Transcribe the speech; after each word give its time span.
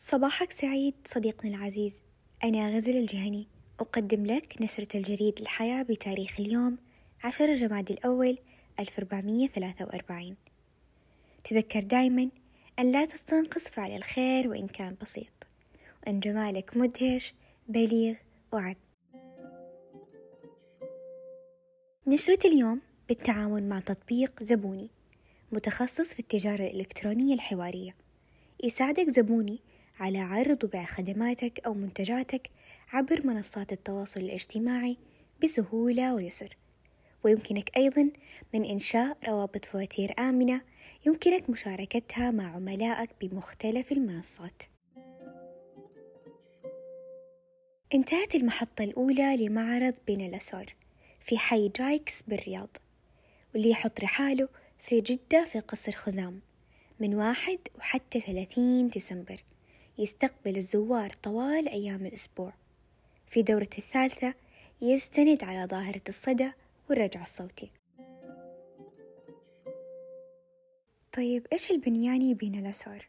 صباحك 0.00 0.52
سعيد 0.52 0.94
صديقنا 1.04 1.50
العزيز. 1.50 2.02
أنا 2.44 2.76
غزل 2.76 2.96
الجهني. 2.96 3.46
أقدم 3.80 4.26
لك 4.26 4.54
نشرة 4.60 4.96
الجريد 4.96 5.40
الحياة 5.40 5.82
بتاريخ 5.82 6.40
اليوم 6.40 6.78
عشر 7.24 7.54
جماد 7.54 7.90
الأول 7.90 8.38
1443 8.80 10.36
تذكر 11.44 11.80
دايما 11.80 12.30
أن 12.78 12.92
لا 12.92 13.04
تستنقص 13.04 13.68
فعل 13.68 13.90
الخير 13.96 14.48
وإن 14.48 14.66
كان 14.66 14.96
بسيط. 15.02 15.46
وأن 16.06 16.20
جمالك 16.20 16.76
مدهش 16.76 17.34
بليغ 17.68 18.14
وعد. 18.52 18.76
نشرة 22.06 22.46
اليوم 22.46 22.80
بالتعاون 23.08 23.68
مع 23.68 23.80
تطبيق 23.80 24.42
زبوني 24.42 24.90
متخصص 25.52 26.14
في 26.14 26.20
التجارة 26.20 26.66
الإلكترونية 26.66 27.34
الحوارية. 27.34 27.94
يساعدك 28.64 29.08
زبوني 29.08 29.60
على 30.00 30.18
عرض 30.18 30.64
وبيع 30.64 30.84
خدماتك 30.84 31.60
أو 31.66 31.74
منتجاتك 31.74 32.50
عبر 32.92 33.26
منصات 33.26 33.72
التواصل 33.72 34.20
الاجتماعي 34.20 34.96
بسهولة 35.42 36.14
ويسر. 36.14 36.56
ويمكنك 37.24 37.76
أيضا 37.76 38.10
من 38.54 38.64
إنشاء 38.64 39.18
روابط 39.28 39.64
فواتير 39.64 40.14
آمنة 40.18 40.60
يمكنك 41.06 41.50
مشاركتها 41.50 42.30
مع 42.30 42.54
عملائك 42.54 43.10
بمختلف 43.20 43.92
المنصات. 43.92 44.62
انتهت 47.94 48.34
المحطة 48.34 48.84
الأولى 48.84 49.36
لمعرض 49.36 49.94
بين 50.06 50.20
الأسور 50.20 50.74
في 51.20 51.38
حي 51.38 51.68
جايكس 51.68 52.22
بالرياض 52.22 52.76
واللي 53.54 53.70
يحط 53.70 54.00
رحاله 54.00 54.48
في 54.78 55.00
جدة 55.00 55.44
في 55.44 55.60
قصر 55.60 55.92
خزام 55.92 56.40
من 57.00 57.14
واحد 57.14 57.58
وحتى 57.78 58.20
ثلاثين 58.20 58.88
ديسمبر. 58.88 59.47
يستقبل 59.98 60.56
الزوار 60.56 61.12
طوال 61.22 61.68
أيام 61.68 62.06
الأسبوع. 62.06 62.52
في 63.26 63.42
دورة 63.42 63.68
الثالثة 63.78 64.34
يستند 64.82 65.44
على 65.44 65.66
ظاهرة 65.66 66.02
الصدى 66.08 66.50
والرجع 66.90 67.22
الصوتي. 67.22 67.70
طيب 71.12 71.46
إيش 71.52 71.70
البنياني 71.70 72.34
بين 72.34 72.54
الأسر؟ 72.54 73.08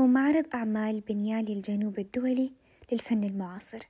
هو 0.00 0.06
معرض 0.06 0.44
أعمال 0.54 1.00
بنيالي 1.00 1.52
الجنوب 1.52 1.98
الدولي 1.98 2.52
للفن 2.92 3.24
المعاصر. 3.24 3.88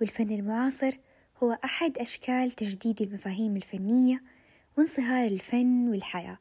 والفن 0.00 0.30
المعاصر 0.30 0.96
هو 1.42 1.58
أحد 1.64 1.98
أشكال 1.98 2.50
تجديد 2.50 3.02
المفاهيم 3.02 3.56
الفنية 3.56 4.22
وانصهار 4.78 5.26
الفن 5.26 5.88
والحياة 5.88 6.38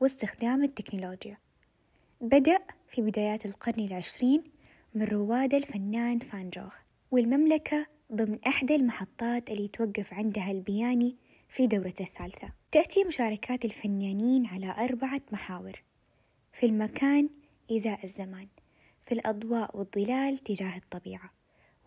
واستخدام 0.00 0.62
التكنولوجيا. 0.64 1.38
بدأ 2.20 2.58
في 2.88 3.02
بدايات 3.02 3.46
القرن 3.46 3.84
العشرين 3.84 4.42
من 4.94 5.02
رواد 5.02 5.54
الفنان 5.54 6.18
فان 6.18 6.50
جوخ 6.50 6.76
والمملكة 7.10 7.86
ضمن 8.12 8.38
إحدى 8.46 8.74
المحطات 8.74 9.50
اللي 9.50 9.68
توقف 9.68 10.14
عندها 10.14 10.50
البياني 10.50 11.16
في 11.48 11.66
دورة 11.66 11.94
الثالثة. 12.00 12.52
تأتي 12.72 13.04
مشاركات 13.04 13.64
الفنانين 13.64 14.46
على 14.46 14.74
أربعة 14.78 15.20
محاور. 15.32 15.82
في 16.52 16.66
المكان 16.66 17.28
إزاء 17.72 18.04
الزمان 18.04 18.48
في 19.06 19.12
الأضواء 19.12 19.76
والظلال 19.78 20.38
تجاه 20.38 20.76
الطبيعة 20.76 21.30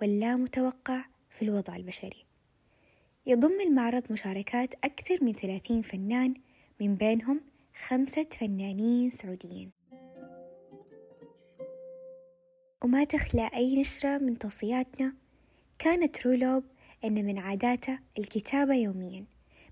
واللا 0.02 0.36
متوقع 0.36 1.06
في 1.30 1.42
الوضع 1.42 1.76
البشري. 1.76 2.26
يضم 3.26 3.62
المعرض 3.62 4.12
مشاركات 4.12 4.74
أكثر 4.84 5.24
من 5.24 5.34
ثلاثين 5.34 5.82
فنان 5.82 6.34
من 6.80 6.96
بينهم 6.96 7.42
خمسة 7.88 8.28
فنانين 8.40 9.10
سعوديين. 9.10 9.72
وما 12.84 13.04
تخلى 13.04 13.50
أي 13.54 13.76
نشرة 13.76 14.18
من 14.18 14.38
توصياتنا. 14.38 15.14
كانت 15.80 16.28
رولوب 16.28 16.64
أن 17.06 17.26
من 17.26 17.40
عاداته 17.40 18.00
الكتابة 18.20 18.74
يوميا 18.74 19.26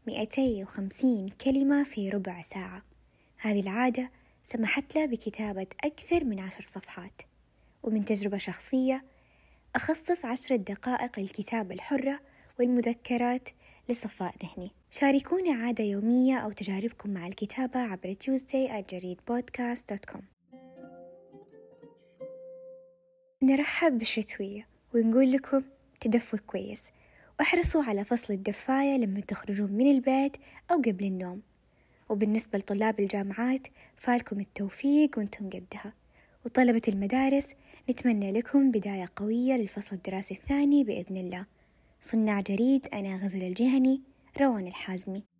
مئتي 0.08 0.64
وخمسين 0.64 1.30
كلمة 1.30 1.84
في 1.84 2.10
ربع 2.10 2.42
ساعة. 2.42 2.84
هذه 3.38 3.60
العادة 3.60 4.12
سمحت 4.44 4.96
له 4.96 5.06
بكتابة 5.06 5.68
أكثر 5.84 6.24
من 6.24 6.40
عشر 6.40 6.62
صفحات. 6.62 7.22
ومن 7.84 8.06
تجربة 8.06 8.38
شخصية 8.38 9.06
أخصص 9.76 10.26
عشرة 10.26 10.56
دقائق 10.56 11.20
للكتابة 11.20 11.76
الحرة 11.76 12.20
والمذكرات 12.60 13.50
لصفاء 13.90 14.36
ذهني. 14.44 14.72
شاركونا 14.92 15.54
عادة 15.54 15.84
يومية 15.84 16.38
أو 16.38 16.52
تجاربكم 16.52 17.10
مع 17.10 17.28
الكتابة 17.28 17.80
عبر 17.80 18.14
tuesday@jareedpodcast.com 18.14 20.41
نرحب 23.44 23.98
بالشتوية 23.98 24.68
ونقول 24.96 25.32
لكم 25.32 25.64
تدفوا 26.00 26.40
كويس. 26.48 26.92
واحرصوا 27.40 27.84
على 27.84 28.04
فصل 28.04 28.34
الدفاية 28.34 28.98
لما 28.98 29.20
تخرجون 29.20 29.72
من 29.72 29.92
البيت 29.92 30.38
أو 30.72 30.76
قبل 30.76 31.06
النوم. 31.06 31.42
وبالنسبة 32.10 32.60
لطلاب 32.60 33.00
الجامعات 33.00 33.68
فالكم 33.98 34.40
التوفيق 34.40 35.18
وأنتم 35.18 35.50
قدها. 35.50 35.94
وطلبة 36.46 36.82
المدارس 36.88 37.54
نتمنى 37.90 38.32
لكم 38.32 38.72
بداية 38.72 39.06
قوية 39.16 39.54
للفصل 39.54 39.96
الدراسي 39.96 40.34
الثاني 40.34 40.84
بإذن 40.84 41.18
الله. 41.18 41.46
صناع 42.02 42.42
جريد 42.42 42.88
أنا 42.94 43.18
غزل 43.18 43.44
الجهني 43.44 44.02
روان 44.42 44.68
الحازمي. 44.68 45.31